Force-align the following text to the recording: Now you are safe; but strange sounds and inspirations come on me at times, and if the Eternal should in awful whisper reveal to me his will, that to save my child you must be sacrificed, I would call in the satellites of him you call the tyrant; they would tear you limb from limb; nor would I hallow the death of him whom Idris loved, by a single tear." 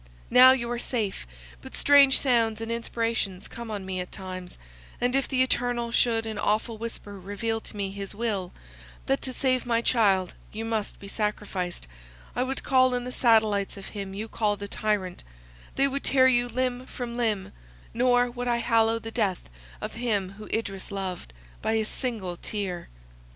Now 0.31 0.51
you 0.51 0.67
are 0.71 0.79
safe; 0.79 1.27
but 1.61 1.75
strange 1.75 2.17
sounds 2.17 2.59
and 2.59 2.71
inspirations 2.71 3.47
come 3.47 3.69
on 3.69 3.85
me 3.85 3.99
at 3.99 4.11
times, 4.11 4.57
and 4.99 5.15
if 5.15 5.27
the 5.27 5.43
Eternal 5.43 5.91
should 5.91 6.25
in 6.25 6.39
awful 6.39 6.79
whisper 6.79 7.19
reveal 7.19 7.61
to 7.61 7.77
me 7.77 7.91
his 7.91 8.15
will, 8.15 8.51
that 9.05 9.21
to 9.21 9.31
save 9.31 9.63
my 9.63 9.79
child 9.79 10.33
you 10.51 10.65
must 10.65 10.97
be 10.99 11.07
sacrificed, 11.07 11.85
I 12.35 12.41
would 12.41 12.63
call 12.63 12.95
in 12.95 13.03
the 13.03 13.11
satellites 13.11 13.77
of 13.77 13.89
him 13.89 14.15
you 14.15 14.27
call 14.27 14.55
the 14.57 14.67
tyrant; 14.67 15.23
they 15.75 15.87
would 15.87 16.03
tear 16.03 16.27
you 16.27 16.47
limb 16.49 16.87
from 16.87 17.15
limb; 17.15 17.51
nor 17.93 18.27
would 18.31 18.47
I 18.47 18.57
hallow 18.57 18.97
the 18.97 19.11
death 19.11 19.47
of 19.81 19.93
him 19.93 20.31
whom 20.31 20.49
Idris 20.51 20.89
loved, 20.91 21.31
by 21.61 21.73
a 21.73 21.85
single 21.85 22.37
tear." 22.37 22.89